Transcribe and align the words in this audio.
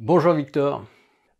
Bonjour 0.00 0.34
Victor. 0.34 0.84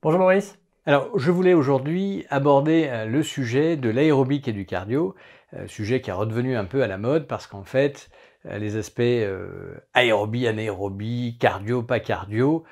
Bonjour 0.03 0.19
Maurice. 0.19 0.59
Alors, 0.85 1.17
je 1.19 1.31
voulais 1.31 1.55
aujourd'hui 1.55 2.25
aborder 2.31 2.89
euh, 2.89 3.05
le 3.05 3.23
sujet 3.23 3.77
de 3.77 3.91
l'aérobic 3.91 4.49
et 4.49 4.53
du 4.53 4.65
cardio, 4.65 5.15
euh, 5.55 5.67
sujet 5.69 6.01
qui 6.01 6.11
est 6.11 6.15
redevenu 6.15 6.57
un 6.57 6.65
peu 6.65 6.83
à 6.83 6.87
la 6.87 6.99
mode 6.99 7.27
parce 7.27 7.47
qu'en 7.47 7.63
fait, 7.63 8.11
euh, 8.47 8.59
les 8.59 8.77
aspects 8.77 9.03
aérobie, 9.95 10.47
anaérobie, 10.47 11.37
cardio, 11.39 11.83
pas 11.83 12.01
cardio, 12.01 12.65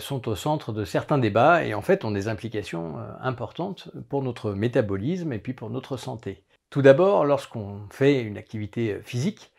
sont 0.00 0.28
au 0.28 0.34
centre 0.34 0.72
de 0.72 0.84
certains 0.84 1.18
débats 1.18 1.64
et 1.64 1.72
en 1.72 1.82
fait 1.82 2.04
ont 2.04 2.10
des 2.10 2.26
implications 2.26 2.96
importantes 3.20 3.90
pour 4.08 4.22
notre 4.22 4.52
métabolisme 4.52 5.32
et 5.32 5.38
puis 5.38 5.52
pour 5.52 5.70
notre 5.70 5.96
santé. 5.96 6.42
Tout 6.70 6.82
d'abord, 6.82 7.24
lorsqu'on 7.24 7.82
fait 7.90 8.22
une 8.22 8.38
activité 8.38 8.98
physique, 9.02 9.52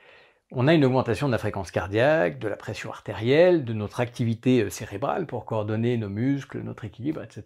on 0.51 0.67
a 0.67 0.73
une 0.73 0.83
augmentation 0.83 1.27
de 1.27 1.31
la 1.31 1.37
fréquence 1.37 1.69
cardiaque, 1.69 2.39
de 2.39 2.47
la 2.47 2.55
pression 2.55 2.89
artérielle, 2.89 3.65
de 3.65 3.73
notre 3.73 3.99
activité 3.99 4.63
euh, 4.63 4.69
cérébrale 4.69 5.27
pour 5.27 5.45
coordonner 5.45 5.97
nos 5.97 6.09
muscles, 6.09 6.61
notre 6.61 6.85
équilibre, 6.85 7.21
etc. 7.21 7.43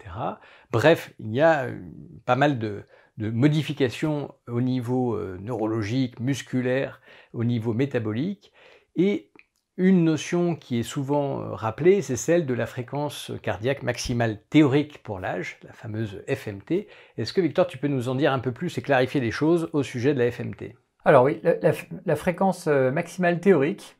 Bref, 0.72 1.14
il 1.20 1.34
y 1.34 1.42
a 1.42 1.66
euh, 1.66 1.78
pas 2.26 2.36
mal 2.36 2.60
de, 2.60 2.84
modifications 3.18 4.34
au 4.48 4.62
niveau 4.62 5.16
euh, 5.16 5.38
neurologique, 5.42 6.20
musculaire, 6.20 7.02
au 7.34 7.44
niveau 7.44 7.74
métabolique. 7.74 8.54
Et 8.96 9.32
une 9.76 10.04
notion 10.04 10.56
qui 10.56 10.80
est 10.80 10.84
souvent 10.84 11.56
rappelée, 11.56 12.02
c'est 12.02 12.16
celle 12.16 12.46
de 12.46 12.54
la 12.54 12.68
fréquence 12.68 13.32
cardiaque 13.42 13.84
maximale 13.84 14.40
théorique 14.50 15.02
pour 15.04 15.20
l'âge, 15.20 15.60
la 15.64 15.74
fameuse 15.74 16.24
FMT. 16.28 16.88
Est-ce 17.18 17.34
que 17.34 17.42
Victor, 17.42 17.68
tu 17.68 17.78
peux 17.80 17.88
nous 17.88 18.08
en 18.08 18.16
dire 18.16 18.32
un 18.32 18.40
peu 18.40 18.52
plus 18.52 18.78
et 18.78 18.82
clarifier 18.82 19.20
les 19.20 19.32
choses 19.32 19.70
au 19.74 19.84
sujet 19.84 20.14
de 20.14 20.20
la 20.20 20.32
FMT 20.32 20.76
alors 21.06 21.26
oui, 21.26 21.42
la, 22.06 22.16
fréquence 22.16 22.68
euh, 22.68 22.92
maximale 22.92 23.40
théorique 23.40 23.98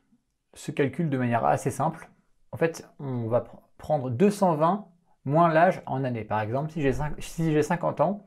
se 0.54 0.70
calcule 0.70 1.10
de 1.10 1.18
manière 1.18 1.44
assez 1.44 1.70
simple. 1.70 2.08
En 2.52 2.56
fait, 2.56 2.88
on 2.98 3.26
va 3.26 3.44
prendre 3.76 4.10
220 4.10 4.88
moins 5.24 5.48
l'âge 5.48 5.82
en 5.86 6.04
années. 6.04 6.24
Par 6.24 6.40
exemple, 6.40 6.70
si 6.70 7.52
j'ai 7.52 7.62
50 7.62 8.00
ans, 8.00 8.26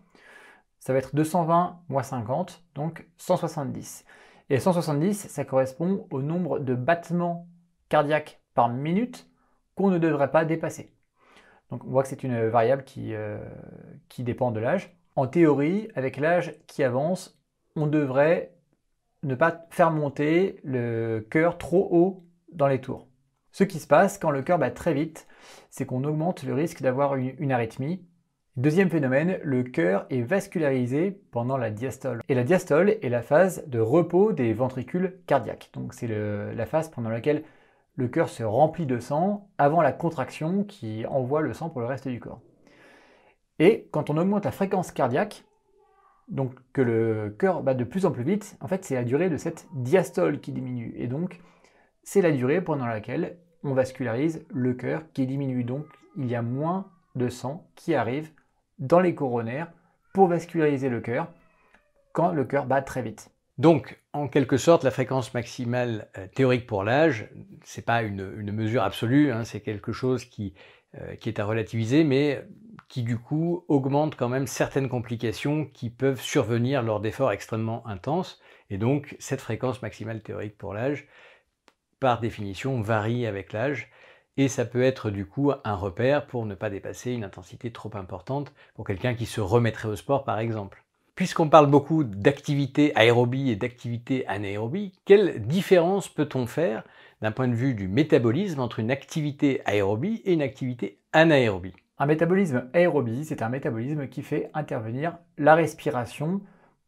ça 0.80 0.94
va 0.94 1.00
être 1.00 1.16
220 1.16 1.82
moins 1.90 2.04
50, 2.04 2.64
donc 2.76 3.08
170. 3.18 4.06
Et 4.50 4.60
170, 4.60 5.28
ça 5.28 5.44
correspond 5.44 6.08
au 6.12 6.22
nombre 6.22 6.60
de 6.60 6.76
battements 6.76 7.48
cardiaques 7.90 8.42
par 8.54 8.70
minute 8.70 9.28
qu'on 9.76 9.90
ne 9.90 9.98
devrait 9.98 10.32
pas 10.32 10.46
dépasser. 10.46 10.94
Donc 11.72 11.84
on 11.84 11.90
voit 11.90 12.04
que 12.04 12.10
c'est 12.10 12.24
une 12.24 12.48
variable 12.48 12.84
qui, 12.84 13.14
euh, 13.14 13.38
qui 14.08 14.24
dépend 14.24 14.52
de 14.52 14.60
l'âge. 14.60 14.96
En 15.16 15.28
théorie, 15.28 15.90
avec 15.96 16.18
l'âge 16.18 16.56
qui 16.68 16.84
avance, 16.84 17.42
on 17.76 17.88
devrait 17.88 18.57
ne 19.24 19.36
pas 19.36 19.66
faire 19.70 19.92
monter 19.92 20.60
le 20.64 21.26
cœur 21.30 21.58
trop 21.58 21.88
haut 21.92 22.24
dans 22.52 22.68
les 22.68 22.82
tours. 22.82 23.08
Ce 23.52 23.64
qui 23.64 23.80
se 23.80 23.88
passe 23.88 24.18
quand 24.18 24.32
le 24.32 24.44
cœur 24.44 24.60
bat 24.60 24.72
très 24.72 24.94
vite, 24.94 25.28
c'est 25.70 25.86
qu'on 25.86 26.04
augmente 26.04 26.44
le 26.44 26.54
risque 26.54 26.82
d'avoir 26.82 27.16
une, 27.16 27.52
arythmie. 27.52 28.06
Deuxième 28.56 28.90
phénomène, 28.90 29.40
le 29.44 29.64
cœur 29.64 30.06
est 30.10 30.22
vascularisé 30.22 31.20
pendant 31.32 31.58
la 31.58 31.72
diastole. 31.72 32.22
Et 32.30 32.36
la 32.36 32.44
diastole 32.44 32.98
est 33.02 33.10
la 33.10 33.22
phase 33.22 33.64
de 33.68 33.80
repos 33.80 34.34
des 34.34 34.54
ventricules 34.54 35.20
cardiaques. 35.28 35.70
Donc 35.74 35.94
c'est 35.94 36.08
la 36.08 36.66
phase 36.66 36.90
pendant 36.90 37.10
laquelle 37.10 37.44
le 37.96 38.08
cœur 38.08 38.30
se 38.30 38.44
remplit 38.44 38.86
de 38.86 39.00
sang 39.00 39.50
avant 39.58 39.82
la 39.82 39.92
contraction 39.92 40.64
qui 40.64 41.06
envoie 41.08 41.42
le 41.42 41.54
sang 41.54 41.70
pour 41.70 41.82
le 41.82 41.88
reste 41.88 42.08
du 42.08 42.20
corps. 42.20 42.42
Et 43.60 43.88
quand 43.92 44.12
on 44.12 44.18
augmente 44.18 44.46
la 44.46 44.52
fréquence 44.52 44.92
cardiaque, 44.92 45.44
donc 46.28 46.54
que 46.74 46.82
le 46.82 47.36
cœur 47.38 47.64
bat 47.64 47.74
de 47.74 47.84
plus 47.84 48.06
en 48.06 48.12
plus 48.12 48.24
vite, 48.24 48.58
en 48.62 48.68
fait 48.68 48.84
c'est 48.86 48.96
la 48.96 49.04
durée 49.04 49.30
de 49.30 49.38
cette 49.38 49.68
diastole 49.74 50.40
qui 50.40 50.52
diminue. 50.52 50.94
Et 50.98 51.08
donc 51.08 51.40
c'est 52.04 52.22
la 52.22 52.32
durée 52.32 52.62
pendant 52.62 52.86
laquelle 52.86 53.38
on 53.64 53.74
vascularise 53.74 54.46
le 54.50 54.74
cœur 54.74 55.04
qui 55.14 55.26
diminue. 55.26 55.64
Donc 55.64 55.86
il 56.18 56.28
y 56.28 56.36
a 56.36 56.42
moins 56.42 56.90
de 57.16 57.30
sang 57.30 57.70
qui 57.76 57.96
arrive 57.96 58.32
dans 58.80 59.00
les 59.00 59.16
coronaires 59.16 59.72
pour 60.14 60.28
vasculariser 60.28 60.90
le 60.90 61.02
cœur 61.02 61.28
quand 62.14 62.32
le 62.32 62.46
cœur 62.46 62.66
bat 62.66 62.82
très 62.82 63.02
vite. 63.02 63.30
Donc, 63.58 64.00
en 64.14 64.28
quelque 64.28 64.58
sorte, 64.58 64.84
la 64.84 64.92
fréquence 64.92 65.34
maximale 65.34 66.10
euh, 66.18 66.28
théorique 66.28 66.68
pour 66.68 66.84
l'âge, 66.84 67.30
ce 67.64 67.80
n'est 67.80 67.84
pas 67.84 68.04
une, 68.04 68.52
mesure 68.52 68.84
absolue, 68.84 69.32
hein, 69.32 69.44
c'est 69.44 69.62
quelque 69.62 69.92
chose 69.92 70.28
euh, 70.40 71.16
qui 71.16 71.30
est 71.30 71.40
à 71.40 71.46
relativiser, 71.46 72.04
mais 72.04 72.46
qui 72.88 73.04
du 73.04 73.18
coup 73.18 73.66
augmente 73.68 74.16
quand 74.16 74.30
même 74.30 74.48
certaines 74.48 74.90
complications 74.90 75.66
qui 75.66 75.90
peuvent 75.90 76.22
survenir 76.22 76.84
lors 76.84 77.00
d'efforts 77.00 77.32
extrêmement 77.32 77.86
intenses. 77.88 78.40
Et 78.70 78.78
donc 78.78 79.16
cette 79.20 79.42
fréquence 79.42 79.82
maximale 79.82 80.22
théorique 80.22 80.58
pour 80.58 80.74
l'âge, 80.74 81.08
par 82.00 82.20
définition, 82.20 82.82
varie 82.82 83.26
avec 83.26 83.54
l'âge. 83.54 83.90
Et 84.38 84.48
ça 84.48 84.66
peut 84.66 84.84
être 84.84 85.10
du 85.10 85.26
coup 85.26 85.52
un 85.64 85.76
repère 85.76 86.28
pour 86.28 86.46
ne 86.46 86.56
pas 86.56 86.70
dépasser 86.70 87.12
une 87.12 87.24
intensité 87.24 87.72
trop 87.72 87.92
importante 87.96 88.54
pour 88.76 88.86
quelqu'un 88.86 89.16
qui 89.16 89.26
se 89.26 89.42
remettrait 89.42 89.90
au 89.90 89.96
sport 89.96 90.24
par 90.24 90.40
exemple. 90.40 90.84
Puisqu'on 91.16 91.50
parle 91.50 91.70
beaucoup 91.70 92.04
d'activité 92.04 92.96
aérobie 92.96 93.50
et 93.50 93.56
d'activité 93.56 94.28
anaérobie, 94.28 94.94
quelle 95.06 95.46
différence 95.48 96.08
peut-on 96.10 96.46
faire 96.46 96.84
d'un 97.22 97.32
point 97.32 97.48
de 97.48 97.56
vue 97.56 97.74
du 97.74 97.88
métabolisme 97.88 98.60
entre 98.60 98.80
une 98.80 98.92
activité 98.92 99.62
aérobie 99.66 100.22
et 100.26 100.34
une 100.34 100.44
activité 100.44 101.00
anaérobie? 101.14 101.74
Un 102.00 102.06
métabolisme 102.06 102.70
aérobie, 102.74 103.26
c'est 103.26 103.42
un 103.42 103.50
métabolisme 103.50 104.08
qui 104.08 104.22
fait 104.22 104.50
intervenir 104.54 105.18
la 105.38 105.56
respiration 105.56 106.42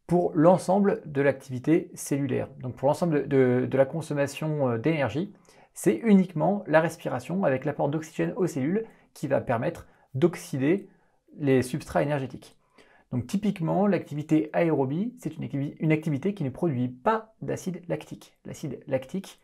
pour 0.05 0.31
l'ensemble 0.33 1.01
de 1.05 1.21
l'activité 1.21 1.91
cellulaire. 1.93 2.47
Donc 2.61 2.75
pour 2.75 2.87
l'ensemble 2.87 3.27
de, 3.27 3.67
la 3.71 3.85
consommation 3.85 4.69
euh, 4.69 4.77
d'énergie, 4.77 5.33
c'est 5.73 5.95
uniquement 5.95 6.63
la 6.67 6.81
respiration 6.81 7.43
avec 7.43 7.65
l'apport 7.65 7.89
d'oxygène 7.89 8.33
aux 8.35 8.47
cellules 8.47 8.85
qui 9.13 9.27
va 9.27 9.41
permettre 9.41 9.87
d'oxyder 10.15 10.89
les 11.37 11.61
substrats 11.61 12.01
énergétiques. 12.01 12.57
Donc 13.11 13.25
typiquement, 13.25 13.87
l'activité 13.87 14.49
aérobie, 14.53 15.15
c'est 15.19 15.37
une, 15.37 15.73
une, 15.79 15.91
activité 15.91 16.33
qui 16.33 16.43
ne 16.43 16.49
produit 16.49 16.89
pas 16.89 17.33
d'acide 17.41 17.81
lactique. 17.87 18.33
L'acide 18.45 18.79
lactique 18.87 19.39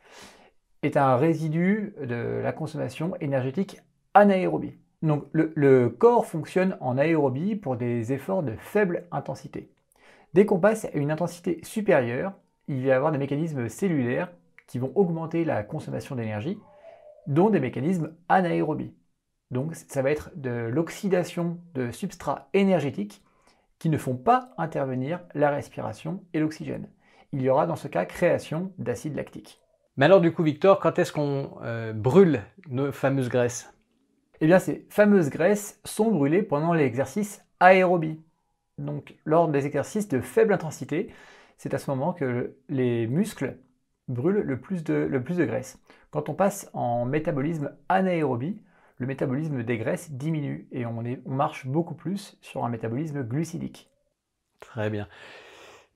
est 0.84 0.97
un 0.97 1.16
résidu 1.16 1.96
de 2.00 2.42
la 2.44 2.52
consommation 2.52 3.16
énergétique 3.20 3.80
anaérobie. 4.14 4.78
Donc 5.06 5.26
le, 5.34 5.88
corps 5.90 6.26
fonctionne 6.26 6.78
en 6.82 6.98
aérobie 6.98 7.56
pour 7.56 7.78
des 7.78 8.12
efforts 8.12 8.42
de 8.42 8.56
faible 8.58 9.06
intensité. 9.12 9.72
Dès 10.34 10.48
qu'on 10.48 10.60
passe 10.60 10.86
à 10.86 10.92
une 10.94 11.12
intensité 11.12 11.60
supérieure, 11.62 12.34
il 12.68 12.82
va 12.82 12.88
y 12.88 12.92
avoir 12.92 13.12
des 13.12 13.20
mécanismes 13.20 13.70
cellulaires 13.70 14.32
qui 14.66 14.80
vont 14.80 14.92
augmenter 14.96 15.46
la 15.46 15.62
consommation 15.62 16.16
d'énergie, 16.16 16.58
dont 17.28 17.52
des 17.52 17.60
mécanismes 17.60 18.16
anaérobies. 18.30 18.96
Donc 19.52 19.76
ça 19.76 20.02
va 20.02 20.10
être 20.10 20.32
de 20.36 20.70
l'oxydation 20.74 21.60
de 21.76 21.92
substrats 21.92 22.50
énergétiques 22.54 23.24
qui 23.78 23.90
ne 23.90 24.00
font 24.00 24.16
pas 24.16 24.56
intervenir 24.58 25.20
la 25.36 25.52
respiration 25.52 26.24
et 26.34 26.40
l'oxygène. 26.40 26.90
Il 27.32 27.44
y 27.44 27.50
aura 27.50 27.68
dans 27.68 27.76
ce 27.76 27.88
cas 27.88 28.06
création 28.06 28.72
d'acide 28.80 29.16
lactique. 29.16 29.62
Mais 29.98 30.06
alors 30.06 30.20
du 30.20 30.34
coup 30.34 30.42
Victor, 30.42 30.80
quand 30.80 30.98
est-ce 30.98 31.14
qu'on 31.14 31.60
euh, 31.62 31.94
brûle 31.94 32.42
nos 32.70 32.92
fameuses 32.92 33.30
graisses? 33.30 33.75
Eh 34.41 34.47
bien, 34.47 34.59
ces 34.59 34.85
fameuses 34.90 35.29
graisses 35.29 35.79
sont 35.84 36.12
brûlées 36.12 36.44
pendant 36.44 36.73
l'exercice 36.73 37.44
aérobie. 37.59 38.22
Donc, 38.78 39.16
lors 39.25 39.47
des 39.47 39.66
exercices 39.66 40.07
de 40.07 40.19
faible 40.19 40.53
intensité, 40.53 41.09
c'est 41.57 41.73
à 41.73 41.78
ce 41.78 41.90
moment 41.90 42.13
que 42.13 42.56
les 42.69 43.07
muscles 43.07 43.57
brûlent 44.07 44.41
le 44.41 44.59
plus 44.59 44.84
de, 44.84 45.46
graisse. 45.46 45.79
Quand 46.12 46.29
on 46.29 46.34
passe 46.34 46.69
en 46.73 47.06
métabolisme 47.06 47.72
anaérobie, 47.90 48.62
le 48.97 49.07
métabolisme 49.07 49.63
des 49.63 49.78
graisses 49.78 50.12
diminue 50.12 50.67
et 50.72 50.85
on 50.85 51.03
marche 51.25 51.66
beaucoup 51.67 51.96
plus 51.96 52.38
sur 52.41 52.63
un 52.63 52.69
métabolisme 52.69 53.23
glucidique. 53.23 53.90
Très 54.59 54.90
bien. 54.90 55.07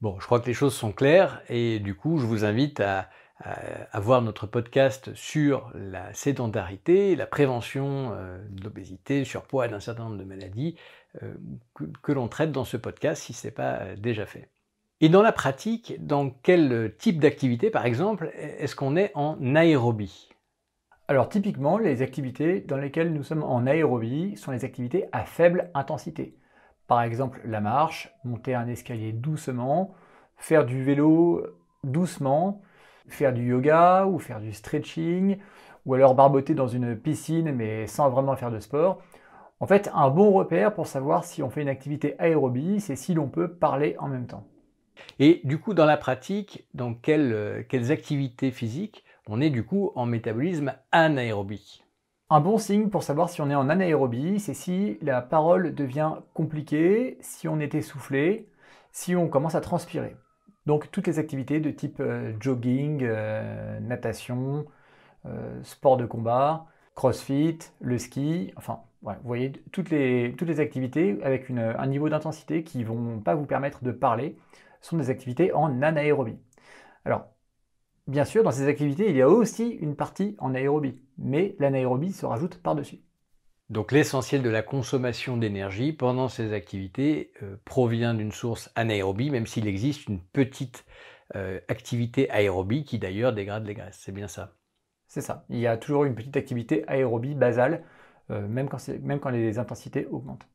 Bon, 0.02 0.20
je 0.20 0.26
crois 0.26 0.40
que 0.40 0.48
les 0.48 0.54
choses 0.54 0.74
sont 0.74 0.92
claires 0.92 1.42
et 1.50 1.80
du 1.80 1.96
coup, 1.96 2.18
je 2.18 2.26
vous 2.26 2.46
invite 2.46 2.80
à, 2.80 3.10
à 3.42 4.00
voir 4.02 4.22
notre 4.22 4.48
podcast 4.48 5.14
sur 5.14 5.72
la 5.74 6.14
sédentarité, 6.14 7.16
la 7.16 7.26
prévention 7.26 8.12
euh, 8.14 8.38
de 8.50 8.64
l'obésité, 8.64 9.24
surpoids 9.24 9.70
d'un 9.70 9.80
certain 9.80 10.04
nombre 10.04 10.18
de 10.18 10.26
maladies 10.26 10.76
euh, 11.24 11.34
que, 12.02 12.12
l'on 12.12 12.28
traite 12.28 12.52
dans 12.52 12.66
ce 12.66 12.76
podcast 12.76 13.24
si 13.24 13.34
ce 13.34 13.48
n'est 13.48 13.52
pas 13.52 13.80
euh, 13.80 13.96
déjà 13.96 14.26
fait. 14.26 14.50
Et 15.00 15.08
dans 15.08 15.22
la 15.22 15.32
pratique, 15.32 16.06
dans 16.06 16.30
quel 16.30 16.94
type 16.98 17.22
d'activité, 17.22 17.70
par 17.70 17.86
exemple, 17.86 18.30
est-ce 18.36 18.76
qu'on 18.76 18.98
est 18.98 19.12
en 19.16 19.56
aérobie? 19.56 20.30
Alors 21.08 21.30
typiquement, 21.30 21.78
les 21.78 22.02
activités 22.02 22.60
dans 22.60 22.76
lesquelles 22.76 23.14
nous 23.14 23.24
sommes 23.24 23.44
en 23.44 23.66
aérobie 23.66 24.36
sont 24.36 24.52
les 24.52 24.66
activités 24.66 25.06
à 25.14 25.24
faible 25.24 25.72
intensité. 25.74 26.38
Par 26.88 27.02
exemple, 27.02 27.40
la 27.46 27.62
marche, 27.62 28.14
monter 28.26 28.54
un 28.56 28.68
escalier 28.68 29.14
doucement, 29.14 29.96
faire 30.36 30.66
du 30.66 30.84
vélo 30.84 31.48
doucement, 31.86 32.62
faire 33.14 33.34
du 33.34 33.50
yoga 33.50 34.06
ou 34.06 34.20
faire 34.20 34.40
du 34.40 34.54
stretching, 34.54 35.38
ou 35.86 35.94
alors 35.94 36.16
barboter 36.16 36.54
dans 36.54 36.68
une 36.68 36.98
piscine 36.98 37.52
mais 37.52 37.88
sans 37.88 38.10
vraiment 38.10 38.36
faire 38.36 38.52
de 38.52 38.60
sport. 38.60 39.02
En 39.60 39.68
fait, 39.68 39.90
un 39.94 40.10
bon 40.10 40.32
repère 40.32 40.74
pour 40.74 40.88
savoir 40.88 41.26
si 41.26 41.44
on 41.44 41.50
fait 41.50 41.62
une 41.62 41.70
activité 41.70 42.16
aérobie, 42.20 42.80
c'est 42.80 42.96
si 42.96 43.14
l'on 43.14 43.28
peut 43.28 43.50
parler 43.50 43.96
en 44.00 44.08
même 44.08 44.26
temps. 44.26 44.46
Et 45.20 45.42
du 45.44 45.60
coup, 45.60 45.74
dans 45.74 45.86
la 45.86 45.98
pratique, 45.98 46.66
dans 46.74 46.94
quelles, 46.94 47.66
quelles 47.70 47.92
activités 47.92 48.52
physiques 48.52 49.04
on 49.32 49.42
est 49.42 49.52
du 49.52 49.64
coup 49.64 49.92
en 49.94 50.08
métabolisme 50.08 50.74
anaérobie 50.92 51.84
Un 52.32 52.40
bon 52.40 52.58
signe 52.58 52.90
pour 52.90 53.04
savoir 53.04 53.30
si 53.30 53.42
on 53.42 53.50
est 53.52 53.56
en 53.56 53.70
anaérobie, 53.70 54.40
c'est 54.40 54.56
si 54.56 54.98
la 55.04 55.22
parole 55.22 55.76
devient 55.76 56.14
compliquée, 56.34 57.20
si 57.22 57.48
on 57.48 57.60
est 57.60 57.76
essoufflé, 57.76 58.50
si 58.92 59.16
on 59.16 59.28
commence 59.28 59.54
à 59.54 59.62
transpirer. 59.62 60.16
Donc 60.66 60.92
toutes 60.92 61.08
les 61.08 61.20
activités 61.20 61.60
de 61.60 61.72
type 61.72 62.00
euh, 62.00 62.34
jogging, 62.40 63.02
euh, 63.04 63.80
natation, 63.80 64.66
euh, 65.26 65.64
sport 65.64 65.98
de 65.98 66.06
combat, 66.06 66.68
crossfit, 66.96 67.60
le 67.82 67.98
ski, 67.98 68.54
enfin 68.58 68.82
vous 69.02 69.14
voyez 69.24 69.52
toutes 69.72 69.90
les, 69.92 70.36
toutes 70.38 70.50
les 70.50 70.60
activités 70.60 71.18
avec 71.24 71.50
un 71.52 71.88
niveau 71.88 72.10
d'intensité 72.10 72.64
qui 72.64 72.80
ne 72.80 72.86
vont 72.86 73.20
pas 73.22 73.36
vous 73.36 73.46
permettre 73.46 73.84
de 73.84 73.92
parler 73.92 74.38
sont 74.82 74.98
des 74.98 75.10
activités 75.10 75.54
en 75.54 75.82
anaérobie. 75.82 76.38
Alors 77.06 77.28
Bien 78.08 78.26
sûr, 78.26 78.44
dans 78.44 78.52
ces 78.52 78.68
activités, 78.68 79.10
il 79.10 79.16
y 79.16 79.22
a 79.22 79.30
aussi 79.30 79.70
une 79.70 79.96
partie 79.96 80.36
en 80.40 80.54
aérobie, 80.56 81.00
mais 81.18 81.56
l'anaérobie 81.60 82.12
se 82.12 82.26
rajoute 82.26 82.62
par-dessus. 82.62 83.00
Donc 83.70 83.92
l'essentiel 83.92 84.42
de 84.42 84.50
la 84.50 84.64
consommation 84.64 85.38
d'énergie 85.38 85.94
pendant 85.94 86.28
ces 86.28 86.54
activités 86.54 87.32
euh, 87.44 87.56
provient 87.66 88.14
d'une 88.14 88.32
source 88.32 88.72
anaérobie, 88.76 89.30
même 89.30 89.46
s'il 89.46 89.68
existe 89.68 90.08
une 90.08 90.20
petite 90.20 90.86
euh, 91.36 91.60
activité 91.68 92.30
aérobie 92.32 92.84
qui 92.84 92.98
d'ailleurs 92.98 93.34
dégrade 93.34 93.68
les 93.68 93.76
graisses. 93.76 94.00
C'est 94.02 94.12
bien 94.12 94.28
ça. 94.28 94.56
C'est 95.08 95.22
ça. 95.22 95.46
Il 95.50 95.60
y 95.60 95.68
a 95.68 95.78
toujours 95.78 96.06
une 96.06 96.16
petite 96.16 96.38
activité 96.38 96.84
aérobie 96.88 97.36
basale, 97.36 97.84
euh, 98.32 98.48
même, 98.48 98.70
quand 98.70 98.80
même 99.02 99.20
quand 99.20 99.30
les 99.30 99.60
intensités 99.60 100.08
augmentent 100.08 100.48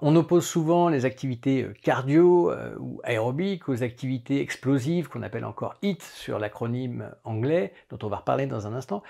on 0.00 0.16
oppose 0.16 0.46
souvent 0.46 0.88
les 0.88 1.04
activités 1.04 1.66
cardio 1.82 2.50
euh, 2.50 2.74
ou 2.78 3.00
aérobiques 3.04 3.68
aux 3.68 3.82
activités 3.82 4.40
explosives 4.40 5.08
qu'on 5.08 5.22
appelle 5.22 5.44
encore 5.44 5.74
HIT 5.82 6.02
sur 6.02 6.38
l'acronyme 6.38 7.10
anglais 7.24 7.72
dont 7.90 7.98
on 8.02 8.08
va 8.08 8.18
reparler 8.18 8.46
dans 8.46 8.66
un 8.66 8.72
instant. 8.72 9.02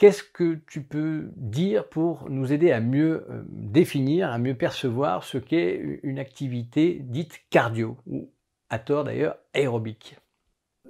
Qu'est-ce 0.00 0.22
que 0.22 0.54
tu 0.66 0.82
peux 0.82 1.30
dire 1.36 1.86
pour 1.86 2.30
nous 2.30 2.54
aider 2.54 2.72
à 2.72 2.80
mieux 2.80 3.26
euh, 3.28 3.42
définir, 3.50 4.30
à 4.30 4.38
mieux 4.38 4.54
percevoir 4.54 5.24
ce 5.24 5.36
qu'est 5.36 6.00
une 6.02 6.18
activité 6.18 7.00
dite 7.02 7.42
cardio 7.50 7.98
ou 8.06 8.32
à 8.70 8.78
tort 8.78 9.04
d'ailleurs 9.04 9.36
aérobique? 9.52 10.16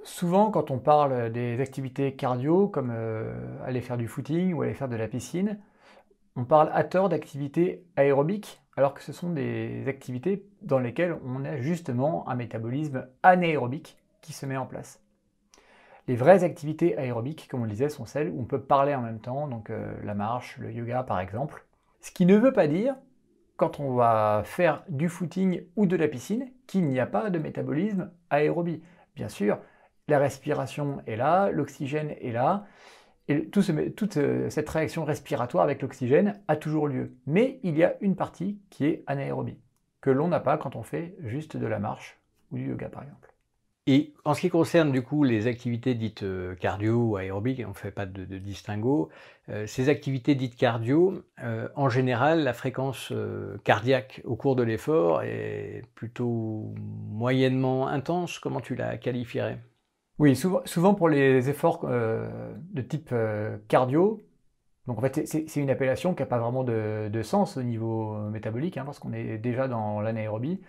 Souvent, 0.03 0.49
quand 0.49 0.71
on 0.71 0.79
parle 0.79 1.29
des 1.29 1.59
activités 1.59 2.15
cardio, 2.15 2.69
comme 2.69 2.95
aller 3.65 3.81
faire 3.81 3.97
du 3.97 4.07
footing 4.07 4.53
ou 4.53 4.61
aller 4.61 4.73
faire 4.73 4.87
de 4.87 4.95
la 4.95 5.09
piscine, 5.09 5.59
on 6.37 6.45
parle 6.45 6.69
à 6.71 6.85
tort 6.85 7.09
d'activités 7.09 7.83
aérobiques, 7.97 8.61
alors 8.77 8.93
que 8.93 9.01
ce 9.01 9.11
sont 9.11 9.31
des 9.31 9.89
activités 9.89 10.47
dans 10.61 10.79
lesquelles 10.79 11.17
on 11.25 11.43
a 11.43 11.57
justement 11.57 12.29
un 12.29 12.35
métabolisme 12.35 13.05
anaérobique 13.23 13.97
qui 14.21 14.31
se 14.31 14.45
met 14.45 14.55
en 14.55 14.65
place. 14.65 15.00
Les 16.07 16.15
vraies 16.15 16.43
activités 16.43 16.97
aérobiques, 16.97 17.47
comme 17.49 17.61
on 17.61 17.65
le 17.65 17.69
disait, 17.69 17.89
sont 17.89 18.05
celles 18.05 18.29
où 18.29 18.41
on 18.41 18.45
peut 18.45 18.61
parler 18.61 18.95
en 18.95 19.01
même 19.01 19.19
temps, 19.19 19.47
donc 19.47 19.69
euh, 19.69 19.93
la 20.03 20.15
marche, 20.15 20.57
le 20.57 20.71
yoga 20.71 21.03
par 21.03 21.19
exemple. 21.19 21.65
Ce 22.01 22.11
qui 22.11 22.25
ne 22.25 22.35
veut 22.35 22.53
pas 22.53 22.67
dire, 22.67 22.95
quand 23.57 23.79
on 23.79 23.93
va 23.93 24.41
faire 24.43 24.83
du 24.89 25.07
footing 25.07 25.63
ou 25.75 25.85
de 25.85 25.95
la 25.95 26.07
piscine, 26.07 26.51
qu'il 26.65 26.87
n'y 26.87 26.99
a 26.99 27.05
pas 27.05 27.29
de 27.29 27.37
métabolisme 27.37 28.11
aérobie. 28.31 28.81
Bien 29.15 29.29
sûr, 29.29 29.59
la 30.07 30.17
respiration 30.17 31.01
est 31.05 31.15
là, 31.15 31.51
l'oxygène 31.51 32.15
est 32.19 32.31
là, 32.31 32.65
et 33.27 33.49
toute 33.49 34.17
euh, 34.17 34.49
cette 34.49 34.69
réaction 34.69 35.05
respiratoire 35.05 35.63
avec 35.63 35.81
l'oxygène 35.81 36.41
a 36.47 36.55
toujours 36.55 36.87
lieu. 36.87 37.15
Mais 37.27 37.59
il 37.63 37.77
y 37.77 37.83
a 37.83 37.95
une 38.01 38.15
partie 38.15 38.59
qui 38.69 38.85
est 38.85 39.03
anaérobie, 39.05 39.59
que 40.01 40.09
l'on 40.09 40.27
n'a 40.27 40.39
pas 40.39 40.57
quand 40.57 40.75
on 40.75 40.83
fait 40.83 41.15
juste 41.19 41.55
de 41.55 41.67
la 41.67 41.79
marche 41.79 42.19
ou 42.51 42.57
du 42.57 42.67
yoga 42.67 42.89
par 42.89 43.03
exemple. 43.03 43.30
Et 43.87 44.13
en 44.25 44.33
ce 44.33 44.41
qui 44.41 44.49
concerne 44.49 44.91
du 44.91 45.01
coup 45.01 45.23
les 45.23 45.47
activités 45.47 45.95
dites 45.95 46.23
euh, 46.23 46.55
cardio 46.55 46.95
ou 46.97 47.15
aérobiques, 47.15 47.63
on 47.65 47.69
ne 47.69 47.73
fait 47.73 47.91
pas 47.91 48.05
de, 48.05 48.25
distinguo, 48.37 49.09
euh, 49.49 49.65
ces 49.65 49.89
activités 49.89 50.35
dites 50.35 50.55
cardio, 50.55 51.23
en 51.75 51.89
général, 51.89 52.43
la 52.43 52.53
fréquence 52.53 53.11
cardiaque 53.63 54.21
au 54.23 54.35
cours 54.35 54.55
de 54.55 54.63
l'effort 54.63 55.23
est 55.23 55.83
plutôt 55.95 56.73
moyennement 56.77 57.87
intense. 57.87 58.39
Comment 58.39 58.61
tu 58.61 58.75
la 58.75 58.97
qualifierais? 58.97 59.59
Oui, 60.21 60.35
souvent, 60.35 60.93
pour 60.93 61.09
les 61.09 61.49
efforts 61.49 61.81
euh, 61.85 62.53
de 62.73 62.81
type 62.83 63.09
euh, 63.11 63.57
cardio, 63.67 64.21
donc 64.85 64.99
en 64.99 65.01
fait 65.01 65.25
c'est 65.27 65.55
une 65.55 65.71
appellation 65.71 66.13
qui 66.13 66.21
n'a 66.21 66.27
pas 66.27 66.37
vraiment 66.37 66.63
de, 66.63 67.21
sens 67.23 67.57
au 67.57 67.63
niveau 67.63 68.13
euh, 68.13 68.29
métabolique, 68.29 68.77
hein, 68.77 68.83
parce 68.85 68.99
qu'on 68.99 69.13
est 69.13 69.39
déjà 69.39 69.67
dans 69.67 69.99
l'anaérobie, 69.99 70.61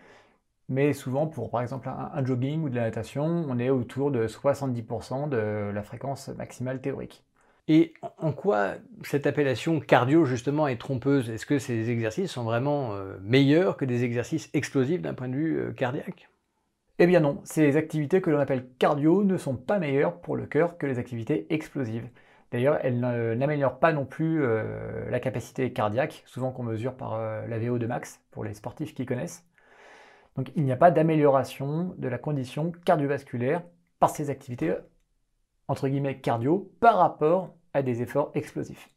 mais 0.72 0.92
souvent 0.92 1.26
pour 1.26 1.50
par 1.50 1.62
exemple 1.62 1.88
un, 1.88 2.24
jogging 2.24 2.62
ou 2.62 2.68
de 2.68 2.76
la 2.76 2.82
natation, 2.82 3.24
on 3.48 3.58
est 3.58 3.70
autour 3.70 4.10
de 4.10 4.26
70% 4.26 5.28
de 5.28 5.70
la 5.72 5.82
fréquence 5.82 6.28
maximale 6.28 6.80
théorique. 6.80 7.24
Et 7.68 7.94
en 8.18 8.32
quoi 8.32 8.72
cette 9.04 9.26
appellation 9.26 9.78
cardio 9.80 10.24
justement 10.24 10.66
est 10.66 10.80
trompeuse? 10.80 11.30
Est-ce 11.30 11.46
que 11.46 11.58
ces 11.58 11.90
exercices 11.90 12.32
sont 12.32 12.42
vraiment 12.42 12.90
meilleurs 13.22 13.76
que 13.76 13.84
des 13.84 14.02
exercices 14.02 14.50
explosifs 14.52 15.00
d'un 15.00 15.14
point 15.14 15.28
de 15.28 15.36
vue 15.36 15.74
cardiaque? 15.76 16.28
Eh 16.98 17.06
bien 17.06 17.20
non, 17.20 17.40
ces 17.44 17.76
activités 17.76 18.20
que 18.20 18.30
l'on 18.30 18.38
appelle 18.38 18.68
cardio 18.78 19.24
ne 19.24 19.36
sont 19.36 19.56
pas 19.56 19.78
meilleures 19.78 20.20
pour 20.20 20.36
le 20.36 20.46
cœur 20.46 20.78
que 20.78 20.86
les 20.86 20.98
activités 20.98 21.52
explosives. 21.52 22.08
D'ailleurs, 22.52 22.78
elles 22.82 23.00
n'améliorent 23.00 23.78
pas 23.78 23.92
non 23.92 24.04
plus 24.04 24.44
euh, 24.44 25.08
la 25.10 25.18
capacité 25.20 25.72
cardiaque, 25.72 26.22
souvent 26.26 26.52
qu'on 26.52 26.62
mesure 26.62 26.94
par 26.94 27.14
euh, 27.14 27.46
la 27.46 27.58
VO2 27.58 27.86
max, 27.86 28.20
pour 28.30 28.44
les 28.44 28.52
sportifs 28.52 28.94
qui 28.94 29.06
connaissent. 29.06 29.44
Donc 30.36 30.50
il 30.56 30.64
n'y 30.64 30.72
a 30.72 30.76
pas 30.76 30.90
d'amélioration 30.90 31.94
de 31.98 32.08
la 32.08 32.18
condition 32.18 32.72
cardiovasculaire 32.84 33.62
par 33.98 34.10
ces 34.10 34.30
activités, 34.30 34.74
entre 35.68 35.88
guillemets, 35.88 36.20
cardio, 36.20 36.72
par 36.80 36.98
rapport 36.98 37.54
à 37.74 37.82
des 37.82 38.02
efforts 38.02 38.30
explosifs. 38.34 38.88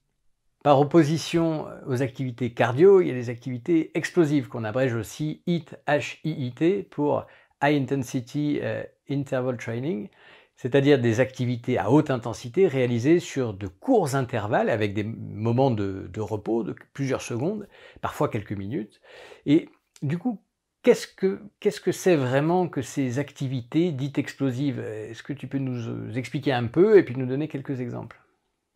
Par 0.64 0.80
opposition 0.80 1.68
aux 1.86 2.02
activités 2.02 2.52
cardio, 2.52 3.00
il 3.00 3.08
y 3.08 3.12
a 3.12 3.14
des 3.14 3.30
activités 3.30 3.92
explosives 3.96 4.48
qu'on 4.48 4.64
abrège 4.64 4.96
aussi 4.96 5.44
HIIT, 5.46 5.66
H-I-I-T, 5.88 6.84
pour 6.90 7.28
High 7.62 7.84
Intensity 7.84 8.60
euh, 8.64 8.84
Interval 9.10 9.58
Training, 9.58 10.10
c'est-à-dire 10.56 11.00
des 11.00 11.20
activités 11.20 11.78
à 11.78 11.92
haute 11.92 12.10
intensité 12.10 12.68
réalisées 12.68 13.20
sur 13.20 13.54
de 13.54 13.68
courts 13.68 14.16
intervalles 14.16 14.70
avec 14.70 14.94
des 14.94 15.04
moments 15.04 15.72
de, 15.72 16.10
repos 16.18 16.64
de 16.64 16.76
plusieurs 16.94 17.22
secondes, 17.22 17.68
parfois 18.02 18.30
quelques 18.30 18.54
minutes. 18.54 19.02
Et 19.46 19.70
du 20.02 20.18
coup, 20.18 20.42
qu'est-ce 20.86 21.82
que 21.82 21.92
c'est 21.92 22.16
vraiment 22.16 22.68
que 22.68 22.82
ces 22.82 23.20
activités 23.20 23.92
dites 23.92 24.18
explosives? 24.18 24.80
Est-ce 24.80 25.24
que 25.24 25.34
tu 25.34 25.48
peux 25.48 25.58
nous 25.58 26.18
expliquer 26.18 26.54
un 26.54 26.68
peu 26.68 26.98
et 26.98 27.04
puis 27.04 27.16
nous 27.16 27.26
donner 27.26 27.48
quelques 27.48 27.82
exemples? 27.82 28.22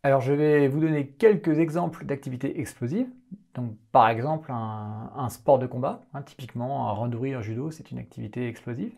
Alors 0.02 0.22
je 0.22 0.32
vais 0.32 0.66
vous 0.68 0.80
donner 0.80 1.08
quelques 1.08 1.58
exemples 1.58 2.06
d'activités 2.06 2.58
explosives. 2.58 3.08
Donc 3.54 3.76
par 3.92 4.08
exemple 4.08 4.50
un, 4.50 5.28
sport 5.28 5.58
de 5.58 5.66
combat, 5.66 6.02
hein, 6.14 6.22
typiquement 6.22 6.88
un 6.88 6.92
randonnée 6.92 7.36
en 7.36 7.42
judo, 7.42 7.70
c'est 7.70 7.90
une 7.90 7.98
activité 7.98 8.48
explosive. 8.48 8.92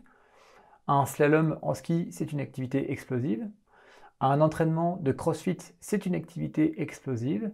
Un 0.87 1.05
slalom 1.05 1.59
en 1.61 1.73
ski, 1.73 2.07
c'est 2.11 2.31
une 2.31 2.39
activité 2.39 2.91
explosive. 2.91 3.49
Un 4.21 4.41
entraînement 4.41 4.97
de 4.97 5.11
crossfit, 5.11 5.57
c'est 5.81 6.05
une 6.05 6.15
activité 6.15 6.81
explosive. 6.81 7.51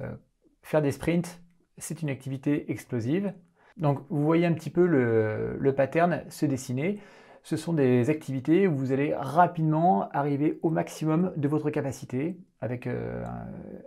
Euh, 0.00 0.14
faire 0.62 0.82
des 0.82 0.92
sprints, 0.92 1.40
c'est 1.78 2.02
une 2.02 2.10
activité 2.10 2.70
explosive. 2.72 3.32
Donc 3.76 4.00
vous 4.08 4.24
voyez 4.24 4.46
un 4.46 4.52
petit 4.52 4.70
peu 4.70 4.86
le, 4.86 5.56
le 5.58 5.74
pattern 5.74 6.22
se 6.28 6.46
dessiner 6.46 7.00
ce 7.44 7.58
sont 7.58 7.74
des 7.74 8.08
activités 8.08 8.66
où 8.66 8.74
vous 8.74 8.90
allez 8.92 9.14
rapidement 9.14 10.08
arriver 10.12 10.58
au 10.62 10.70
maximum 10.70 11.32
de 11.36 11.46
votre 11.46 11.68
capacité, 11.68 12.38
avec 12.62 12.86
euh, 12.86 13.22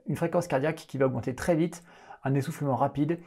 une 0.06 0.15
fréquence 0.15 0.48
cardiaque 0.48 0.86
qui 0.88 1.00
va 1.00 1.08
augmenter 1.08 1.34
très 1.34 1.56
vite, 1.56 1.84
un 2.24 2.36
essoufflement 2.36 2.75
rapide, 2.75 3.20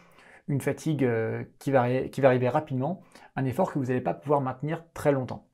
une 0.47 0.61
fatigue 0.61 1.05
euh, 1.05 1.43
qui, 1.59 1.73
va, 1.73 1.83
arriver 1.83 2.49
rapidement, 2.49 3.02
un 3.35 3.45
effort 3.45 3.73
que 3.73 3.81
vous 3.81 3.87
n'allez 3.87 4.00
pas 4.00 4.14
pouvoir 4.14 4.40
maintenir 4.40 4.85
très 4.95 5.11
longtemps. 5.11 5.49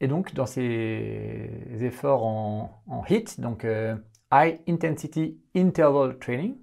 Et 0.00 0.06
donc 0.06 0.34
dans 0.34 0.46
ces 0.46 1.50
efforts 1.80 2.24
en, 2.24 3.04
HIT, 3.08 3.40
donc 3.40 3.64
euh, 3.64 3.96
High 4.32 4.60
Intensity 4.68 5.40
Interval 5.56 6.16
Training, 6.20 6.56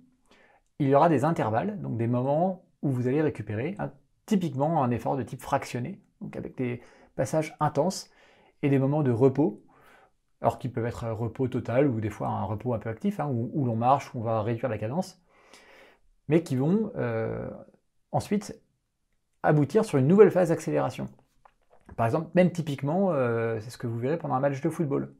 il 0.80 0.88
y 0.88 0.96
aura 0.96 1.10
des 1.10 1.26
intervalles, 1.26 1.82
donc 1.82 1.98
des 1.98 2.08
moments 2.08 2.65
où 2.86 2.92
vous 2.92 3.08
allez 3.08 3.22
récupérer, 3.22 3.76
hein, 3.80 3.92
typiquement 4.28 4.84
un 4.84 4.92
effort 4.92 5.18
de 5.18 5.24
type 5.24 5.42
fractionné, 5.42 6.00
donc 6.22 6.36
avec 6.36 6.56
des 6.56 6.82
passages 7.16 7.56
intenses 7.60 8.12
et 8.62 8.70
des 8.70 8.78
moments 8.78 9.02
de 9.02 9.12
repos, 9.12 9.64
alors 10.40 10.60
qui 10.60 10.70
peuvent 10.70 10.86
être 10.86 11.04
un 11.04 11.12
repos 11.12 11.48
total 11.48 11.88
ou 11.88 12.00
des 12.00 12.12
fois 12.12 12.28
un 12.28 12.44
repos 12.44 12.76
un 12.76 12.80
peu 12.80 12.90
actif, 12.90 13.20
hein, 13.20 13.28
où, 13.28 13.66
l'on 13.66 13.76
marche, 13.76 14.14
où 14.14 14.20
on 14.20 14.22
va 14.22 14.44
réduire 14.44 14.70
la 14.70 14.78
cadence, 14.78 15.20
mais 16.28 16.44
qui 16.44 16.56
vont 16.56 16.92
euh, 16.96 17.50
ensuite 18.12 18.62
aboutir 19.42 19.84
sur 19.84 19.98
une 19.98 20.08
nouvelle 20.08 20.30
phase 20.30 20.50
d'accélération. 20.50 21.10
Par 21.98 22.06
exemple, 22.06 22.30
même 22.36 22.52
typiquement, 22.52 23.14
euh, 23.14 23.60
c'est 23.62 23.72
ce 23.72 23.78
que 23.80 23.88
vous 23.88 23.98
verrez 23.98 24.18
pendant 24.18 24.36
un 24.36 24.40
match 24.40 24.62
de 24.62 24.70
football. 24.70 25.12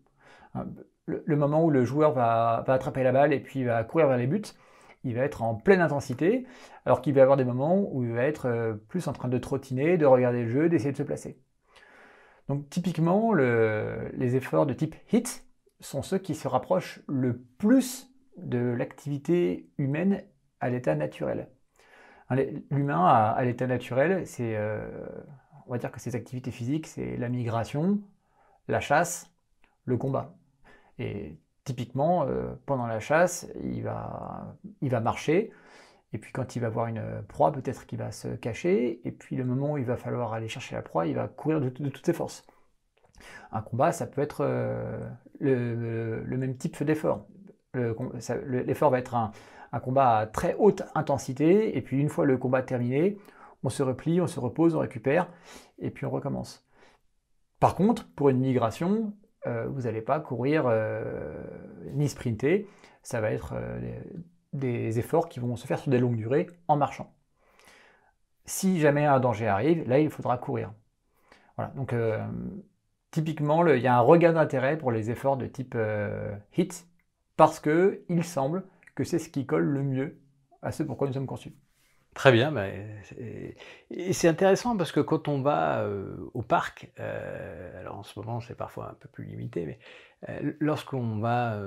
Hein, 0.54 0.68
le, 1.08 1.36
moment 1.36 1.64
où 1.64 1.72
le 1.72 1.84
joueur 1.84 2.14
va, 2.14 2.64
attraper 2.68 3.04
la 3.04 3.12
balle 3.12 3.34
et 3.34 3.40
puis 3.40 3.64
va 3.64 3.84
courir 3.84 4.08
vers 4.08 4.18
les 4.18 4.28
buts, 4.28 4.44
il 5.06 5.16
va 5.16 5.22
être 5.22 5.44
en 5.44 5.56
pleine 5.56 5.82
intensité, 5.82 6.46
alors 6.86 7.02
qu'il 7.02 7.14
va 7.14 7.20
y 7.20 7.22
avoir 7.22 7.38
des 7.38 7.46
moments 7.46 7.88
où 7.92 8.04
il 8.04 8.12
va 8.12 8.24
être 8.24 8.48
euh, 8.48 8.74
plus 8.74 9.08
en 9.08 9.14
train 9.14 9.30
de 9.30 9.38
trottiner, 9.38 9.98
de 9.98 10.06
regarder 10.06 10.44
le 10.44 10.50
jeu, 10.50 10.68
d'essayer 10.68 10.92
de 10.92 10.98
se 10.98 11.04
placer. 11.04 11.40
Donc 12.50 12.70
typiquement, 12.70 13.34
les 13.34 14.36
efforts 14.36 14.68
de 14.68 14.74
type 14.74 14.96
HIT 15.12 15.44
sont 15.80 16.04
ceux 16.04 16.20
qui 16.20 16.36
se 16.36 16.48
rapprochent 16.48 17.02
le 17.08 17.42
plus 17.58 18.12
de 18.38 18.60
l'activité 18.60 19.70
humaine 19.78 20.24
à 20.60 20.70
l'état 20.70 20.96
naturel. 20.96 21.50
L'humain 22.72 23.06
à, 23.06 23.44
l'état 23.44 23.68
naturel, 23.68 24.26
c'est, 24.26 24.56
euh, 24.58 25.08
on 25.68 25.72
va 25.72 25.78
dire 25.78 25.92
que 25.92 26.00
ses 26.00 26.16
activités 26.16 26.52
physiques, 26.52 26.88
c'est 26.88 27.18
la 27.18 27.30
migration, 27.30 28.02
la 28.68 28.80
chasse, 28.80 29.32
le 29.86 29.98
combat. 29.98 30.36
Et 30.98 31.40
typiquement, 31.66 32.24
euh, 32.24 32.54
pendant 32.66 32.88
la 32.88 33.00
chasse, 33.00 33.48
il 33.64 33.84
va, 33.84 34.56
marcher, 35.02 35.52
et 36.14 36.18
puis 36.18 36.32
quand 36.32 36.56
il 36.56 36.60
va 36.60 36.70
voir 36.70 36.88
une 36.88 37.04
proie, 37.28 37.52
peut-être 37.52 37.86
qu'il 37.86 37.98
va 37.98 38.12
se 38.12 38.30
cacher, 38.30 39.02
et 39.06 39.12
puis 39.12 39.36
le 39.36 39.44
moment 39.44 39.74
où 39.74 39.78
il 39.78 39.86
va 39.86 39.98
falloir 39.98 40.34
aller 40.34 40.48
chercher 40.48 40.76
la 40.76 40.82
proie, 40.82 41.08
il 41.08 41.16
va 41.16 41.28
courir 41.28 41.60
de, 41.60 41.70
toutes 41.70 42.06
ses 42.06 42.14
forces. 42.14 42.46
Un 43.52 43.62
combat, 43.62 43.92
ça 43.92 44.06
peut 44.08 44.22
être 44.22 44.42
euh, 44.42 45.10
le, 45.40 46.38
même 46.38 46.56
type 46.56 46.82
d'effort. 46.84 47.28
L'effort 47.74 48.92
va 48.92 49.00
être 49.00 49.16
un, 49.16 49.32
combat 49.82 50.20
à 50.20 50.28
très 50.28 50.56
haute 50.58 50.84
intensité, 50.94 51.76
et 51.76 51.82
puis 51.82 52.00
une 52.00 52.10
fois 52.10 52.26
le 52.26 52.38
combat 52.38 52.62
terminé, 52.62 53.18
on 53.64 53.70
se 53.70 53.84
replie, 53.84 54.22
on 54.22 54.28
se 54.28 54.40
repose, 54.40 54.76
on 54.76 54.80
récupère, 54.80 55.28
et 55.80 55.90
puis 55.90 56.06
on 56.06 56.12
recommence. 56.12 56.66
Par 57.60 57.76
contre, 57.76 58.08
pour 58.14 58.30
une 58.30 58.40
migration, 58.40 59.14
euh, 59.48 59.68
vous 59.68 59.82
n'allez 59.82 60.02
pas 60.02 60.20
courir 60.20 60.66
euh, 60.68 61.44
ni 61.94 62.10
sprinter, 62.10 62.68
ça 63.04 63.22
va 63.22 63.32
être 63.32 63.54
des 64.54 65.00
efforts 65.00 65.30
qui 65.30 65.40
vont 65.40 65.56
se 65.56 65.68
faire 65.68 65.80
sur 65.80 65.92
des 65.92 66.00
longues 66.00 66.16
durées 66.18 66.48
en 66.68 66.78
marchant. 66.78 67.14
Si 68.46 68.80
jamais 68.80 69.06
un 69.06 69.20
danger 69.20 69.48
arrive, 69.48 69.88
là 69.88 70.00
il 70.00 70.10
faudra 70.10 70.38
courir. 70.38 70.72
Voilà, 71.58 71.72
donc 71.72 71.94
euh, 71.94 72.26
typiquement, 73.12 73.66
il 73.68 73.82
y 73.82 73.88
a 73.88 73.96
un 73.98 74.02
regain 74.02 74.34
d'intérêt 74.34 74.78
pour 74.78 74.92
les 74.92 75.10
efforts 75.12 75.38
de 75.38 75.48
type 75.48 75.74
euh, 75.76 76.36
HIT 76.58 76.86
parce 77.38 77.60
que 77.60 78.04
il 78.10 78.24
semble 78.24 78.66
que 78.96 79.04
c'est 79.04 79.20
ce 79.20 79.30
qui 79.30 79.46
colle 79.46 79.66
le 79.66 79.84
mieux 79.84 80.22
à 80.62 80.72
ce 80.72 80.84
pourquoi 80.84 81.08
nous 81.08 81.14
sommes 81.14 81.28
conçus. 81.28 81.54
Très 82.16 82.32
bien, 82.32 82.54
et 83.92 84.14
c'est 84.14 84.28
intéressant 84.28 84.76
parce 84.76 84.92
que 84.92 85.02
quand 85.02 85.28
on 85.28 85.42
va 85.42 85.82
euh, 85.82 86.16
au 86.34 86.42
parc, 86.42 86.90
alors 86.98 88.00
en 88.00 88.04
ce 88.04 88.18
moment 88.18 88.40
c'est 88.40 88.56
parfois 88.56 88.90
un 88.92 88.94
peu 88.96 89.08
plus 89.10 89.26
limité, 89.26 89.66
mais 89.66 89.80
lorsqu'on 90.60 91.20
va, 91.20 91.60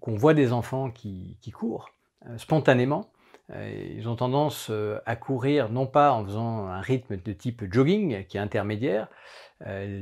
qu'on 0.00 0.16
voit 0.16 0.34
des 0.34 0.52
enfants 0.52 0.90
qui 0.90 1.52
courent, 1.54 1.88
euh, 2.26 2.36
spontanément. 2.36 3.10
Euh, 3.50 3.94
ils 3.96 4.06
ont 4.06 4.14
tendance 4.14 4.68
euh, 4.70 4.98
à 5.06 5.16
courir 5.16 5.70
non 5.70 5.86
pas 5.86 6.12
en 6.12 6.24
faisant 6.24 6.66
un 6.66 6.82
rythme 6.82 7.16
de 7.16 7.32
type 7.32 7.64
jogging 7.72 8.26
qui 8.26 8.36
est 8.36 8.40
intermédiaire, 8.40 9.08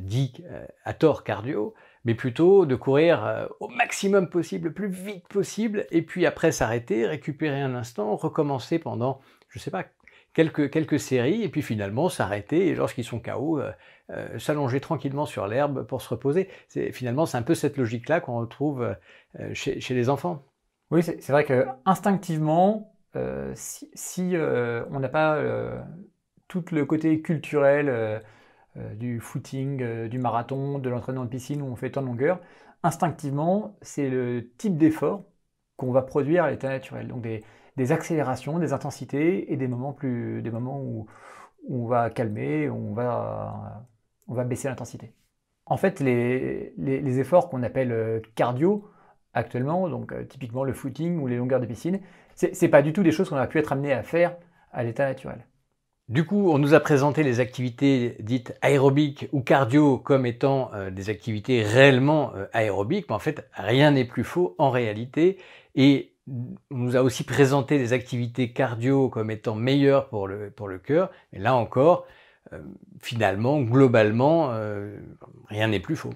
dit 0.03 0.35
à 0.85 0.95
tort 0.95 1.25
cardio, 1.25 1.75
mais 2.05 2.15
plutôt 2.15 2.65
de 2.65 2.77
courir 2.77 3.49
au 3.59 3.67
maximum 3.67 4.31
possible, 4.31 4.69
le 4.69 4.73
plus 4.73 4.87
vite 4.87 5.27
possible, 5.27 5.85
et 5.91 6.03
puis 6.03 6.27
après 6.27 6.53
s'arrêter, 6.53 7.09
récupérer 7.09 7.61
un 7.61 7.75
instant, 7.75 8.15
recommencer 8.15 8.79
pendant, 8.79 9.21
je 9.49 9.59
sais 9.59 9.71
pas, 9.71 9.85
quelques, 10.35 10.71
quelques 10.71 11.01
séries, 11.01 11.43
et 11.43 11.49
puis 11.49 11.63
finalement 11.63 12.09
s'arrêter, 12.09 12.69
et 12.69 12.75
lorsqu'ils 12.75 13.05
sont 13.05 13.21
KO, 13.21 13.61
s'allonger 14.39 14.81
tranquillement 14.81 15.27
sur 15.27 15.47
l'herbe 15.47 15.87
pour 15.87 16.03
se 16.03 16.09
reposer. 16.09 16.49
Finalement, 16.93 17.27
c'est 17.27 17.37
un 17.37 17.43
peu 17.43 17.55
cette 17.55 17.77
logique-là 17.77 18.21
qu'on 18.21 18.39
retrouve 18.39 18.97
chez, 19.53 19.81
chez 19.81 19.95
les 19.95 20.09
enfants. 20.09 20.45
Oui, 20.91 21.03
c'est 21.03 21.29
vrai 21.31 21.45
que 21.45 21.67
instinctivement, 21.85 22.95
euh, 23.17 23.53
si, 23.55 24.37
euh, 24.37 24.85
on 24.91 25.01
n'a 25.01 25.09
pas 25.09 25.37
euh, 25.37 25.79
tout 26.49 26.65
le 26.73 26.85
côté 26.87 27.21
culturel 27.23 28.23
du 28.95 29.21
footing, 29.21 30.09
du 30.09 30.19
marathon, 30.19 30.79
de 30.79 30.89
l'entraînement 30.89 31.25
de 31.25 31.31
piscine 31.31 31.63
où 31.63 31.67
on 31.67 31.77
fait 31.77 31.91
tant 31.91 32.03
de 32.03 32.07
longueur, 32.07 32.41
instinctivement, 32.83 33.77
c'est 33.83 34.09
le 34.09 34.51
type 34.57 34.77
d'effort 34.79 35.25
qu'on 35.77 35.93
va 35.93 36.03
produire 36.03 36.45
à 36.45 36.51
l'état 36.51 36.69
naturel. 36.69 37.09
Donc 37.09 37.23
des, 37.23 37.45
accélérations, 37.93 38.59
des 38.59 38.73
intensités 38.73 39.53
et 39.53 39.57
des 39.57 39.69
moments, 39.69 39.93
plus, 39.93 40.43
des 40.43 40.51
moments 40.51 40.81
où, 40.81 41.07
on 41.71 41.87
va 41.87 42.11
calmer, 42.11 42.71
on 42.71 42.95
va, 42.95 43.85
baisser 44.45 44.69
l'intensité. 44.69 45.13
En 45.67 45.77
fait, 45.77 46.01
les, 46.01 47.21
efforts 47.21 47.51
qu'on 47.51 47.63
appelle 47.63 48.23
cardio, 48.35 48.89
actuellement, 49.35 49.89
donc 49.89 50.13
euh, 50.13 50.25
typiquement 50.25 50.65
le 50.65 50.73
footing 50.73 51.19
ou 51.21 51.27
les 51.27 51.37
longueurs 51.37 51.61
de 51.61 51.67
piscine, 51.67 52.01
c'est 52.35 52.69
pas 52.69 52.83
du 52.83 52.93
tout 52.93 53.03
des 53.03 53.11
choses 53.11 53.29
qu'on 53.29 53.37
a 53.37 53.47
pu 53.47 53.59
être 53.59 53.73
amené 53.73 53.93
à 53.93 54.03
faire 54.03 54.37
à 54.73 54.85
l'état 54.85 55.07
naturel. 55.07 55.45
Du 56.09 56.25
coup, 56.25 56.51
on 56.51 56.59
nous 56.59 56.73
a 56.73 56.81
présenté 56.81 57.23
les 57.23 57.41
activités 57.41 58.17
dites 58.21 58.55
aérobiques 58.63 59.29
ou 59.33 59.43
cardio 59.43 59.99
comme 59.99 60.25
étant 60.25 60.71
euh, 60.73 60.91
des 60.91 61.11
activités 61.11 61.63
réellement 61.63 62.33
euh, 62.35 62.47
aérobiques, 62.53 63.07
mais 63.11 63.15
en 63.15 63.19
fait, 63.19 63.47
rien 63.53 63.91
n'est 63.91 64.07
plus 64.07 64.25
faux 64.25 64.55
en 64.57 64.71
réalité. 64.71 65.37
Et 65.75 66.15
on 66.71 66.77
nous 66.77 66.97
a 66.97 67.03
aussi 67.03 67.25
présenté 67.25 67.79
les 67.79 67.93
activités 67.93 68.53
cardio 68.53 69.09
comme 69.09 69.31
étant 69.31 69.55
meilleures 69.55 70.09
pour 70.09 70.29
le, 70.29 70.79
cœur. 70.79 71.11
Et 71.33 71.39
là 71.39 71.55
encore, 71.55 72.07
finalement, 73.01 73.61
globalement, 73.61 74.53
rien 75.49 75.69
n'est 75.69 75.81
plus 75.81 75.97
faux. 75.97 76.15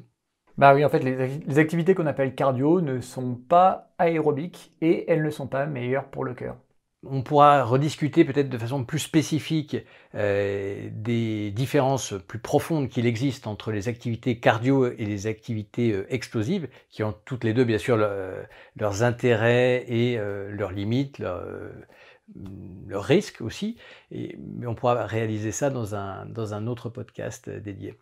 Bah 0.59 0.75
oui, 0.75 0.85
en 0.85 0.89
fait, 0.89 1.01
les, 1.01 1.59
activités 1.59 1.95
qu'on 1.95 2.07
appelle 2.07 2.35
cardio 2.35 2.81
ne 2.81 3.01
sont 3.01 3.35
pas 3.35 3.93
aérobiques 3.99 4.73
et 4.81 5.11
elles 5.11 5.23
ne 5.23 5.31
sont 5.31 5.47
pas 5.47 5.67
meilleures 5.67 6.05
pour 6.07 6.25
le 6.25 6.35
cœur. 6.35 6.57
On 7.05 7.23
pourra 7.23 7.65
rediscuter 7.65 8.25
peut-être 8.25 8.49
de 8.49 8.59
façon 8.59 8.85
plus 8.85 9.01
spécifique 9.01 9.77
euh, 10.15 10.89
des 10.93 11.51
différences 11.51 12.15
plus 12.29 12.39
profondes 12.39 12.89
qu'il 12.89 13.07
existe 13.07 13.49
entre 13.49 13.73
les 13.73 13.89
activités 13.89 14.39
cardio 14.39 14.87
et 14.87 15.05
les 15.05 15.27
activités 15.27 15.93
euh, 15.93 16.07
explosives, 16.15 16.69
qui 16.91 17.03
ont 17.03 17.15
toutes 17.25 17.43
les 17.43 17.55
deux 17.55 17.65
bien 17.65 17.79
sûr 17.79 17.97
leurs 17.97 19.03
intérêts 19.03 19.85
et 19.89 20.17
euh, 20.17 20.53
leurs 20.53 20.71
limites, 20.71 21.19
leurs 21.19 23.05
risques 23.05 23.41
aussi, 23.41 23.77
et, 24.11 24.39
mais 24.39 24.67
on 24.67 24.75
pourra 24.75 25.05
réaliser 25.07 25.53
ça 25.53 25.71
dans 25.71 25.95
un, 25.95 26.27
dans 26.27 26.55
un 26.55 26.67
autre 26.67 26.89
podcast 26.89 27.51
dédié. 27.51 27.99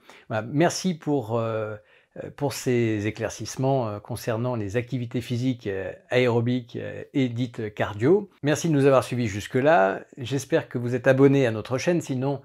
Merci 0.53 0.95
pour 0.95 1.39
euh, 1.39 1.77
pour 2.37 2.53
ces 2.53 3.07
éclaircissements 3.07 3.89
euh, 3.89 4.01
concernant 4.01 4.57
les 4.57 4.77
activités 4.77 5.21
physiques 5.21 5.69
euh, 5.69 5.93
aérobiques 6.11 6.77
et 7.15 7.29
dites 7.29 7.73
cardio. 7.73 8.29
Merci 8.43 8.69
de 8.69 8.75
nous 8.75 8.87
avoir 8.87 9.05
suivis 9.05 9.29
jusque-là. 9.29 10.01
J'espère 10.19 10.69
que 10.69 10.77
vous 10.77 10.97
êtes 10.97 11.07
abonnés 11.07 11.47
à 11.47 11.53
notre 11.53 11.79
chaîne. 11.79 12.01
Sinon, 12.01 12.43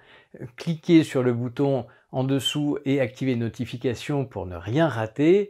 cliquez 0.55 1.03
sur 1.03 1.23
le 1.23 1.33
bouton 1.33 1.87
en 2.11 2.23
dessous 2.23 2.77
et 2.85 3.01
activez 3.01 3.31
les 3.31 3.39
notifications 3.39 4.25
pour 4.25 4.45
ne 4.45 4.55
rien 4.55 4.87
rater. 4.87 5.49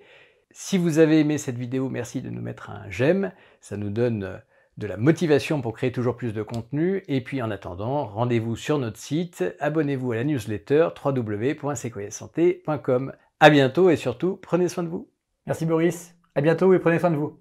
Si 0.52 0.78
vous 0.78 1.00
avez 1.00 1.20
aimé 1.20 1.38
cette 1.38 1.58
vidéo, 1.58 1.90
merci 1.90 2.22
de 2.22 2.30
nous 2.30 2.42
mettre 2.42 2.70
un 2.70 2.90
j'aime. 2.90 3.34
Ça 3.60 3.76
nous 3.76 3.90
donne 3.90 4.40
de 4.78 4.88
la 4.88 4.96
motivation 4.98 5.62
pour 5.62 5.74
créer 5.74 5.92
toujours 5.92 6.16
plus 6.16 6.34
de 6.34 6.42
contenu. 6.42 7.04
Et 7.10 7.20
puis 7.22 7.42
en 7.42 7.52
attendant, 7.52 8.06
rendez-vous 8.06 8.56
sur 8.56 8.80
notre 8.80 8.98
site, 8.98 9.44
abonnez-vous 9.60 10.14
à 10.14 10.16
la 10.16 10.24
newsletter 10.24 10.88
www.sequoiasanté.com. 11.04 13.12
À 13.40 13.50
bientôt 13.50 13.90
et 13.90 13.96
surtout, 13.96 14.38
prenez 14.38 14.70
soin 14.70 14.84
de 14.84 14.90
vous. 14.90 15.10
Merci 15.46 15.66
Boris. 15.66 16.16
À 16.36 16.42
bientôt 16.42 16.74
et 16.74 16.80
prenez 16.80 17.00
soin 17.00 17.12
de 17.12 17.18
vous. 17.18 17.40